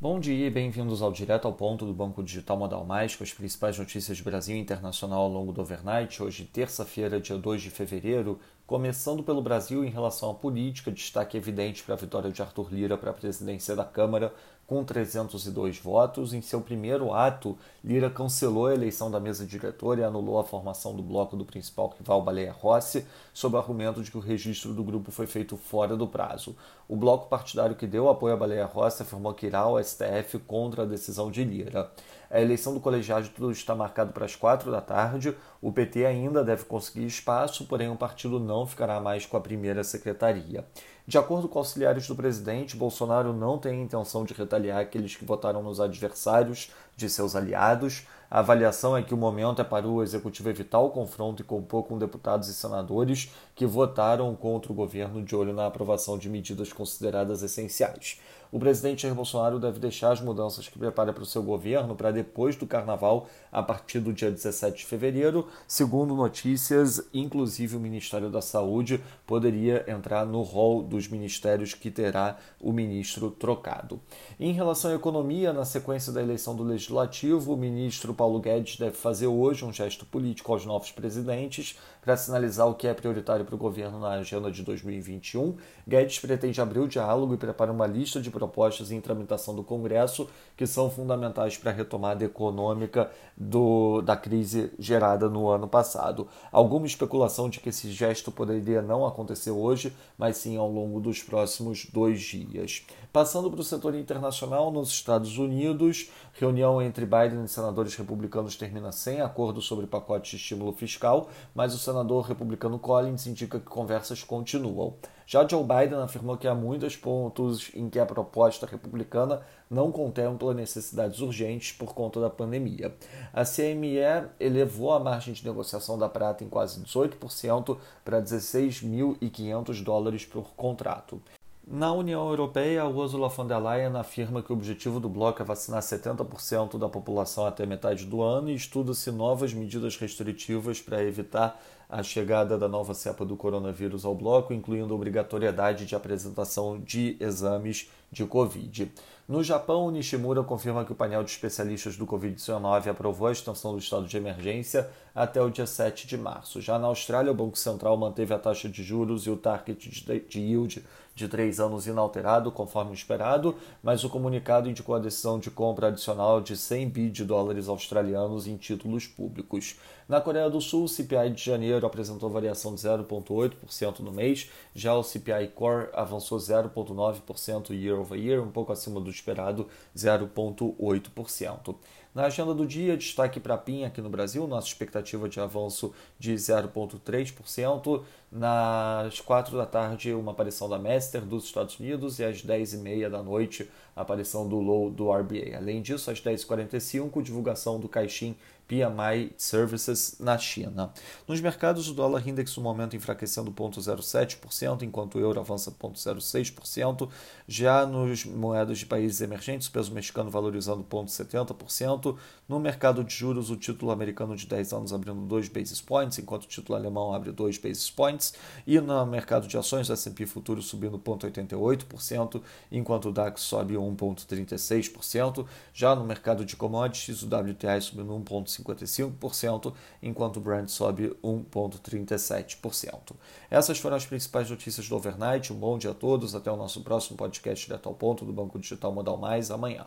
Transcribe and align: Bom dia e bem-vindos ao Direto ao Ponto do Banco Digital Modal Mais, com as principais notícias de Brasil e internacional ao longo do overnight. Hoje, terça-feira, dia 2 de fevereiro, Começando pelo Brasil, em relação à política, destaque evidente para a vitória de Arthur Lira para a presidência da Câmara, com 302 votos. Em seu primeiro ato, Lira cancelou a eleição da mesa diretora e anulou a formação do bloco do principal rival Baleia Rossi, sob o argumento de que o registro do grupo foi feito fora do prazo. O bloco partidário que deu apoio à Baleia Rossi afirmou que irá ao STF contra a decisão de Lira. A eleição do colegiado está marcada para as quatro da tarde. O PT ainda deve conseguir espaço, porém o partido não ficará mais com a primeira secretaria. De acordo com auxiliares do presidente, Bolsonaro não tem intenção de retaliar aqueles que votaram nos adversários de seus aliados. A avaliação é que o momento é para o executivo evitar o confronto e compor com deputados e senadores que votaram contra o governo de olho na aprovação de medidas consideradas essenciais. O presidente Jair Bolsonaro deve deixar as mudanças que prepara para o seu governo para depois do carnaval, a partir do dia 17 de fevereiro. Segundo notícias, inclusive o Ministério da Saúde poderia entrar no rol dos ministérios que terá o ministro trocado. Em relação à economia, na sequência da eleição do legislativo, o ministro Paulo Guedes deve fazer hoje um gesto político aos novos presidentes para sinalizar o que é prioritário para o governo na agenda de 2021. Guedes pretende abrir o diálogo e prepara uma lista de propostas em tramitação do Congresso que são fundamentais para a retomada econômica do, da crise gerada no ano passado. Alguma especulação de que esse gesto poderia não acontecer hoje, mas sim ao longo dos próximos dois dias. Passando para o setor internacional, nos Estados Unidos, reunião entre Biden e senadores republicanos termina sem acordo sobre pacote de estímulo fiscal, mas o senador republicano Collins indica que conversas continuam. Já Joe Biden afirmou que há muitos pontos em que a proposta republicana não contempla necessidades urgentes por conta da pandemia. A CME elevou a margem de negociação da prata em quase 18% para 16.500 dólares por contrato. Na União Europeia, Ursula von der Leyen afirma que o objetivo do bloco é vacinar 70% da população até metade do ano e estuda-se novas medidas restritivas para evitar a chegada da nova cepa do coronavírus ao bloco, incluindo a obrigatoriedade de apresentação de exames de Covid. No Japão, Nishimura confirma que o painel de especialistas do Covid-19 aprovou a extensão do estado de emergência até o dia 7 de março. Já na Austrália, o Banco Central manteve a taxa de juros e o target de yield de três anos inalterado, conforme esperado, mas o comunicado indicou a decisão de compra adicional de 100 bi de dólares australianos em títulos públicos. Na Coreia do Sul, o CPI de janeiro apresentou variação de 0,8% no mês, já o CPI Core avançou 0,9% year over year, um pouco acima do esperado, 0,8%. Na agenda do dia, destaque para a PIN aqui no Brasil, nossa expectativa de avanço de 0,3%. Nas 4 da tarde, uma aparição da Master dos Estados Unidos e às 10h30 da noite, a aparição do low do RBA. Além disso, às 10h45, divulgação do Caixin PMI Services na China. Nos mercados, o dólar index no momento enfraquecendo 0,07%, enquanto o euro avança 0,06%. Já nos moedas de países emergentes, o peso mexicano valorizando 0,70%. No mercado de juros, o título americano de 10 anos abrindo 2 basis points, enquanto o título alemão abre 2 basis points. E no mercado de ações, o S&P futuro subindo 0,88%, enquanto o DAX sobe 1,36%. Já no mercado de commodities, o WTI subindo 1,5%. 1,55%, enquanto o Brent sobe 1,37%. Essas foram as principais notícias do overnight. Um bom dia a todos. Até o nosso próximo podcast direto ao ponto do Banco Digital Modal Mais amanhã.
Bom 0.00 0.18
dia 0.18 0.48
e 0.48 0.50
bem-vindos 0.50 1.00
ao 1.00 1.12
Direto 1.12 1.46
ao 1.46 1.54
Ponto 1.54 1.86
do 1.86 1.94
Banco 1.94 2.22
Digital 2.22 2.58
Modal 2.58 2.84
Mais, 2.84 3.14
com 3.14 3.22
as 3.22 3.32
principais 3.32 3.78
notícias 3.78 4.16
de 4.16 4.24
Brasil 4.24 4.56
e 4.56 4.58
internacional 4.58 5.22
ao 5.22 5.28
longo 5.28 5.52
do 5.52 5.60
overnight. 5.60 6.20
Hoje, 6.20 6.44
terça-feira, 6.44 7.20
dia 7.20 7.38
2 7.38 7.62
de 7.62 7.70
fevereiro, 7.70 8.38
Começando 8.66 9.22
pelo 9.22 9.42
Brasil, 9.42 9.84
em 9.84 9.90
relação 9.90 10.30
à 10.30 10.34
política, 10.34 10.90
destaque 10.90 11.36
evidente 11.36 11.82
para 11.82 11.94
a 11.94 11.98
vitória 11.98 12.32
de 12.32 12.40
Arthur 12.40 12.72
Lira 12.72 12.96
para 12.96 13.10
a 13.10 13.14
presidência 13.14 13.76
da 13.76 13.84
Câmara, 13.84 14.32
com 14.66 14.82
302 14.82 15.78
votos. 15.78 16.32
Em 16.32 16.40
seu 16.40 16.62
primeiro 16.62 17.12
ato, 17.12 17.58
Lira 17.84 18.08
cancelou 18.08 18.68
a 18.68 18.72
eleição 18.72 19.10
da 19.10 19.20
mesa 19.20 19.44
diretora 19.44 20.00
e 20.00 20.04
anulou 20.04 20.38
a 20.38 20.44
formação 20.44 20.96
do 20.96 21.02
bloco 21.02 21.36
do 21.36 21.44
principal 21.44 21.94
rival 21.98 22.22
Baleia 22.22 22.52
Rossi, 22.52 23.04
sob 23.34 23.54
o 23.54 23.58
argumento 23.58 24.02
de 24.02 24.10
que 24.10 24.16
o 24.16 24.20
registro 24.20 24.72
do 24.72 24.82
grupo 24.82 25.12
foi 25.12 25.26
feito 25.26 25.58
fora 25.58 25.94
do 25.94 26.08
prazo. 26.08 26.56
O 26.88 26.96
bloco 26.96 27.28
partidário 27.28 27.76
que 27.76 27.86
deu 27.86 28.08
apoio 28.08 28.32
à 28.32 28.36
Baleia 28.38 28.64
Rossi 28.64 29.02
afirmou 29.02 29.34
que 29.34 29.44
irá 29.44 29.58
ao 29.58 29.82
STF 29.84 30.38
contra 30.46 30.84
a 30.84 30.86
decisão 30.86 31.30
de 31.30 31.44
Lira. 31.44 31.90
A 32.34 32.40
eleição 32.40 32.74
do 32.74 32.80
colegiado 32.80 33.30
está 33.52 33.76
marcada 33.76 34.10
para 34.10 34.24
as 34.24 34.34
quatro 34.34 34.68
da 34.68 34.80
tarde. 34.80 35.36
O 35.62 35.70
PT 35.70 36.04
ainda 36.04 36.42
deve 36.42 36.64
conseguir 36.64 37.06
espaço, 37.06 37.64
porém 37.64 37.88
o 37.88 37.94
partido 37.94 38.40
não 38.40 38.66
ficará 38.66 38.98
mais 38.98 39.24
com 39.24 39.36
a 39.36 39.40
primeira 39.40 39.84
secretaria. 39.84 40.66
De 41.06 41.16
acordo 41.16 41.48
com 41.48 41.60
auxiliares 41.60 42.08
do 42.08 42.16
presidente, 42.16 42.76
Bolsonaro 42.76 43.32
não 43.32 43.56
tem 43.56 43.80
intenção 43.80 44.24
de 44.24 44.34
retaliar 44.34 44.80
aqueles 44.80 45.14
que 45.14 45.24
votaram 45.24 45.62
nos 45.62 45.78
adversários 45.78 46.72
de 46.96 47.08
seus 47.08 47.34
aliados. 47.36 48.06
A 48.30 48.40
avaliação 48.40 48.96
é 48.96 49.02
que 49.02 49.14
o 49.14 49.16
momento 49.16 49.60
é 49.60 49.64
para 49.64 49.86
o 49.86 50.02
executivo 50.02 50.48
evitar 50.48 50.80
o 50.80 50.90
confronto 50.90 51.42
e 51.42 51.44
compor 51.44 51.84
com 51.84 51.98
deputados 51.98 52.48
e 52.48 52.54
senadores 52.54 53.32
que 53.54 53.64
votaram 53.64 54.34
contra 54.34 54.72
o 54.72 54.74
governo 54.74 55.22
de 55.22 55.36
olho 55.36 55.52
na 55.52 55.66
aprovação 55.66 56.18
de 56.18 56.28
medidas 56.28 56.72
consideradas 56.72 57.42
essenciais. 57.42 58.18
O 58.54 58.58
presidente 58.60 59.02
Jair 59.02 59.16
Bolsonaro 59.16 59.58
deve 59.58 59.80
deixar 59.80 60.12
as 60.12 60.20
mudanças 60.20 60.68
que 60.68 60.78
prepara 60.78 61.12
para 61.12 61.24
o 61.24 61.26
seu 61.26 61.42
governo 61.42 61.96
para 61.96 62.12
depois 62.12 62.54
do 62.54 62.68
carnaval, 62.68 63.26
a 63.50 63.60
partir 63.64 63.98
do 63.98 64.12
dia 64.12 64.30
17 64.30 64.78
de 64.78 64.86
fevereiro. 64.86 65.48
Segundo 65.66 66.14
notícias, 66.14 67.04
inclusive 67.12 67.76
o 67.76 67.80
Ministério 67.80 68.30
da 68.30 68.40
Saúde 68.40 69.02
poderia 69.26 69.84
entrar 69.90 70.24
no 70.24 70.42
rol 70.42 70.84
dos 70.84 71.08
ministérios 71.08 71.74
que 71.74 71.90
terá 71.90 72.38
o 72.60 72.72
ministro 72.72 73.28
trocado. 73.28 74.00
Em 74.38 74.52
relação 74.52 74.92
à 74.92 74.94
economia, 74.94 75.52
na 75.52 75.64
sequência 75.64 76.12
da 76.12 76.22
eleição 76.22 76.54
do 76.54 76.62
legislativo, 76.62 76.83
o 76.90 77.56
ministro 77.56 78.12
Paulo 78.14 78.40
Guedes 78.40 78.76
deve 78.76 78.96
fazer 78.96 79.26
hoje 79.26 79.64
um 79.64 79.72
gesto 79.72 80.04
político 80.04 80.52
aos 80.52 80.66
novos 80.66 80.90
presidentes 80.90 81.78
para 82.02 82.16
sinalizar 82.16 82.68
o 82.68 82.74
que 82.74 82.86
é 82.86 82.92
prioritário 82.92 83.44
para 83.44 83.54
o 83.54 83.58
governo 83.58 83.98
na 83.98 84.10
agenda 84.10 84.50
de 84.50 84.62
2021. 84.62 85.56
Guedes 85.88 86.18
pretende 86.18 86.60
abrir 86.60 86.80
o 86.80 86.88
diálogo 86.88 87.32
e 87.32 87.38
prepara 87.38 87.72
uma 87.72 87.86
lista 87.86 88.20
de 88.20 88.30
propostas 88.30 88.90
em 88.90 89.00
tramitação 89.00 89.54
do 89.54 89.64
Congresso 89.64 90.28
que 90.56 90.66
são 90.66 90.90
fundamentais 90.90 91.56
para 91.56 91.70
a 91.70 91.74
retomada 91.74 92.24
econômica 92.24 93.10
do, 93.36 94.02
da 94.02 94.16
crise 94.16 94.72
gerada 94.78 95.28
no 95.28 95.48
ano 95.48 95.66
passado. 95.66 96.28
Alguma 96.52 96.86
especulação 96.86 97.48
de 97.48 97.60
que 97.60 97.70
esse 97.70 97.90
gesto 97.90 98.30
poderia 98.30 98.82
não 98.82 99.06
acontecer 99.06 99.50
hoje, 99.50 99.94
mas 100.18 100.36
sim 100.36 100.56
ao 100.56 100.70
longo 100.70 101.00
dos 101.00 101.22
próximos 101.22 101.86
dois 101.86 102.20
dias. 102.20 102.84
Passando 103.12 103.50
para 103.50 103.60
o 103.60 103.64
setor 103.64 103.94
internacional, 103.94 104.72
nos 104.72 104.90
Estados 104.90 105.38
Unidos, 105.38 106.10
reunião 106.32 106.73
entre 106.82 107.04
Biden 107.04 107.44
e 107.44 107.48
senadores 107.48 107.94
republicanos 107.96 108.56
termina 108.56 108.92
sem 108.92 109.20
acordo 109.20 109.60
sobre 109.60 109.86
pacote 109.86 110.30
de 110.30 110.36
estímulo 110.36 110.72
fiscal, 110.72 111.28
mas 111.54 111.74
o 111.74 111.78
senador 111.78 112.24
republicano 112.24 112.78
Collins 112.78 113.26
indica 113.26 113.58
que 113.58 113.66
conversas 113.66 114.22
continuam. 114.22 114.94
Já 115.26 115.46
Joe 115.46 115.62
Biden 115.62 116.00
afirmou 116.02 116.36
que 116.36 116.46
há 116.46 116.54
muitos 116.54 116.96
pontos 116.96 117.70
em 117.74 117.88
que 117.88 117.98
a 117.98 118.06
proposta 118.06 118.66
republicana 118.66 119.40
não 119.70 119.90
contempla 119.90 120.52
necessidades 120.52 121.20
urgentes 121.20 121.72
por 121.72 121.94
conta 121.94 122.20
da 122.20 122.28
pandemia. 122.28 122.94
A 123.32 123.44
CME 123.44 123.98
elevou 124.38 124.92
a 124.92 125.00
margem 125.00 125.32
de 125.32 125.44
negociação 125.44 125.98
da 125.98 126.08
prata 126.08 126.44
em 126.44 126.48
quase 126.48 126.80
18% 126.82 127.78
para 128.04 128.22
16.500 128.22 129.82
dólares 129.82 130.24
por 130.24 130.54
contrato. 130.54 131.20
Na 131.66 131.90
União 131.94 132.28
Europeia, 132.28 132.86
Ursula 132.86 133.30
von 133.30 133.46
der 133.46 133.58
Leyen 133.58 133.96
afirma 133.96 134.42
que 134.42 134.52
o 134.52 134.54
objetivo 134.54 135.00
do 135.00 135.08
bloco 135.08 135.40
é 135.40 135.44
vacinar 135.46 135.80
70% 135.80 136.76
da 136.76 136.90
população 136.90 137.46
até 137.46 137.64
metade 137.64 138.04
do 138.04 138.20
ano 138.20 138.50
e 138.50 138.54
estuda-se 138.54 139.10
novas 139.10 139.54
medidas 139.54 139.96
restritivas 139.96 140.82
para 140.82 141.02
evitar 141.02 141.58
a 141.88 142.02
chegada 142.02 142.58
da 142.58 142.68
nova 142.68 142.92
cepa 142.92 143.24
do 143.24 143.34
coronavírus 143.34 144.04
ao 144.04 144.14
bloco, 144.14 144.52
incluindo 144.52 144.92
a 144.92 144.96
obrigatoriedade 144.96 145.86
de 145.86 145.96
apresentação 145.96 146.78
de 146.78 147.16
exames 147.18 147.90
de 148.14 148.24
Covid. 148.24 148.90
No 149.26 149.42
Japão, 149.42 149.90
Nishimura 149.90 150.44
confirma 150.44 150.84
que 150.84 150.92
o 150.92 150.94
painel 150.94 151.24
de 151.24 151.30
especialistas 151.30 151.96
do 151.96 152.06
Covid-19 152.06 152.88
aprovou 152.88 153.26
a 153.26 153.32
extensão 153.32 153.72
do 153.72 153.78
estado 153.78 154.06
de 154.06 154.16
emergência 154.16 154.88
até 155.14 155.42
o 155.42 155.50
dia 155.50 155.66
7 155.66 156.06
de 156.06 156.16
março. 156.16 156.60
Já 156.60 156.78
na 156.78 156.86
Austrália, 156.86 157.32
o 157.32 157.34
Banco 157.34 157.58
Central 157.58 157.96
manteve 157.96 158.32
a 158.32 158.38
taxa 158.38 158.68
de 158.68 158.82
juros 158.82 159.26
e 159.26 159.30
o 159.30 159.36
target 159.36 159.88
de 160.28 160.40
yield 160.40 160.84
de 161.14 161.28
três 161.28 161.60
anos 161.60 161.86
inalterado, 161.86 162.50
conforme 162.50 162.92
esperado, 162.92 163.54
mas 163.82 164.02
o 164.04 164.10
comunicado 164.10 164.68
indicou 164.68 164.94
a 164.94 164.98
decisão 164.98 165.38
de 165.38 165.50
compra 165.50 165.88
adicional 165.88 166.40
de 166.40 166.56
100 166.56 166.88
bi 166.88 167.08
de 167.08 167.24
dólares 167.24 167.68
australianos 167.68 168.46
em 168.46 168.56
títulos 168.56 169.06
públicos. 169.06 169.76
Na 170.08 170.20
Coreia 170.20 170.50
do 170.50 170.60
Sul, 170.60 170.84
o 170.84 170.88
CPI 170.88 171.30
de 171.30 171.42
janeiro 171.42 171.86
apresentou 171.86 172.28
variação 172.28 172.74
de 172.74 172.82
0,8% 172.82 174.00
no 174.00 174.12
mês, 174.12 174.50
já 174.74 174.94
o 174.94 175.02
CPI 175.02 175.48
Core 175.54 175.88
avançou 175.94 176.36
0,9% 176.36 177.70
year 177.70 178.02
over 178.04 178.16
year, 178.16 178.40
um 178.40 178.50
pouco 178.50 178.72
acima 178.72 179.00
do 179.00 179.10
esperado, 179.10 179.66
0,8%. 179.96 181.74
Na 182.14 182.26
agenda 182.26 182.54
do 182.54 182.64
dia, 182.64 182.96
destaque 182.96 183.40
para 183.40 183.54
a 183.54 183.58
PIN 183.58 183.82
aqui 183.82 184.00
no 184.00 184.08
Brasil, 184.08 184.46
nossa 184.46 184.68
expectativa 184.68 185.28
de 185.28 185.40
avanço 185.40 185.92
de 186.16 186.32
0,3%. 186.32 188.04
Nas 188.30 189.20
4 189.20 189.56
da 189.56 189.66
tarde, 189.66 190.12
uma 190.12 190.32
aparição 190.32 190.68
da 190.68 190.78
Master 190.78 191.22
dos 191.22 191.44
Estados 191.44 191.78
Unidos 191.78 192.18
e 192.20 192.24
às 192.24 192.40
10h30 192.44 193.08
da 193.08 193.22
noite, 193.22 193.68
a 193.94 194.02
aparição 194.02 194.48
do 194.48 194.58
low 194.58 194.90
do 194.90 195.12
RBA. 195.12 195.56
Além 195.56 195.82
disso, 195.82 196.10
às 196.10 196.20
10h45, 196.20 197.22
divulgação 197.22 197.78
do 197.78 197.88
Caixin 197.88 198.36
PMI 198.66 199.32
Services 199.36 200.16
na 200.18 200.36
China. 200.38 200.92
Nos 201.28 201.40
mercados, 201.40 201.88
o 201.88 201.94
dólar 201.94 202.26
index 202.26 202.56
no 202.56 202.62
momento 202.62 202.96
enfraquecendo 202.96 203.52
0,07%, 203.52 204.82
enquanto 204.82 205.16
o 205.16 205.20
euro 205.20 205.38
avança 205.38 205.70
0,06%. 205.70 207.08
Já 207.46 207.86
nos 207.86 208.24
moedas 208.24 208.78
de 208.78 208.86
países 208.86 209.20
emergentes, 209.20 209.68
o 209.68 209.72
peso 209.72 209.92
mexicano 209.92 210.30
valorizando 210.30 210.82
0,70%. 210.82 212.03
No 212.48 212.60
mercado 212.60 213.02
de 213.02 213.14
juros, 213.14 213.50
o 213.50 213.56
título 213.56 213.90
americano 213.90 214.36
de 214.36 214.46
10 214.46 214.72
anos 214.72 214.92
abrindo 214.92 215.20
2 215.22 215.48
basis 215.48 215.80
points, 215.80 216.18
enquanto 216.18 216.44
o 216.44 216.48
título 216.48 216.76
alemão 216.76 217.14
abre 217.14 217.32
2 217.32 217.58
basis 217.58 217.90
points. 217.90 218.34
E 218.66 218.80
no 218.80 219.06
mercado 219.06 219.46
de 219.46 219.56
ações, 219.56 219.88
o 219.88 219.92
S&P 219.92 220.26
futuro 220.26 220.60
subindo 220.60 220.98
0,88%, 220.98 222.42
enquanto 222.70 223.08
o 223.08 223.12
DAX 223.12 223.40
sobe 223.40 223.74
1,36%. 223.74 225.46
Já 225.72 225.94
no 225.94 226.04
mercado 226.04 226.44
de 226.44 226.56
commodities, 226.56 227.22
o 227.22 227.26
WTI 227.26 227.80
subindo 227.80 228.12
1,5%. 228.12 228.64
1,55%, 228.64 229.72
enquanto 230.02 230.36
o 230.38 230.40
Brent 230.40 230.68
sobe 230.68 231.14
1,37%. 231.22 233.14
Essas 233.50 233.78
foram 233.78 233.96
as 233.96 234.06
principais 234.06 234.50
notícias 234.50 234.88
do 234.88 234.96
overnight. 234.96 235.52
Um 235.52 235.56
bom 235.56 235.78
dia 235.78 235.90
a 235.90 235.94
todos. 235.94 236.34
Até 236.34 236.50
o 236.50 236.56
nosso 236.56 236.82
próximo 236.82 237.16
podcast 237.16 237.66
direto 237.66 237.88
ao 237.88 237.94
ponto 237.94 238.24
do 238.24 238.32
Banco 238.32 238.58
Digital 238.58 238.92
Modal 238.92 239.16
Mais 239.16 239.50
amanhã. 239.50 239.86